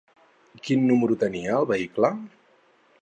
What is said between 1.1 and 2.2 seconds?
tenia el vehicle?